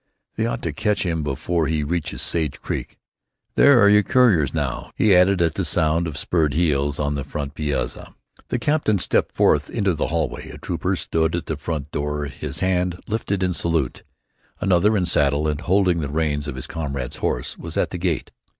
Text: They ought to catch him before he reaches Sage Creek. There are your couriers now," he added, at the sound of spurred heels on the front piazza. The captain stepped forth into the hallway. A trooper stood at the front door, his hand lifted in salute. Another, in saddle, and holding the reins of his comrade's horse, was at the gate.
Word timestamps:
They 0.35 0.47
ought 0.47 0.63
to 0.63 0.73
catch 0.73 1.03
him 1.05 1.21
before 1.21 1.67
he 1.67 1.83
reaches 1.83 2.23
Sage 2.23 2.59
Creek. 2.59 2.97
There 3.53 3.79
are 3.83 3.87
your 3.87 4.01
couriers 4.01 4.51
now," 4.51 4.89
he 4.95 5.15
added, 5.15 5.43
at 5.43 5.53
the 5.53 5.63
sound 5.63 6.07
of 6.07 6.17
spurred 6.17 6.55
heels 6.55 6.99
on 6.99 7.13
the 7.13 7.23
front 7.23 7.53
piazza. 7.53 8.15
The 8.47 8.57
captain 8.57 8.97
stepped 8.97 9.35
forth 9.35 9.69
into 9.69 9.93
the 9.93 10.07
hallway. 10.07 10.49
A 10.49 10.57
trooper 10.57 10.95
stood 10.95 11.35
at 11.35 11.45
the 11.45 11.55
front 11.55 11.91
door, 11.91 12.25
his 12.25 12.61
hand 12.61 12.99
lifted 13.07 13.43
in 13.43 13.53
salute. 13.53 14.01
Another, 14.59 14.97
in 14.97 15.05
saddle, 15.05 15.47
and 15.47 15.61
holding 15.61 15.99
the 15.99 16.09
reins 16.09 16.47
of 16.47 16.55
his 16.55 16.65
comrade's 16.65 17.17
horse, 17.17 17.55
was 17.59 17.77
at 17.77 17.91
the 17.91 17.99
gate. 17.99 18.31